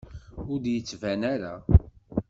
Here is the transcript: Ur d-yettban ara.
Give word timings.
Ur 0.49 0.57
d-yettban 0.63 1.21
ara. 1.33 1.55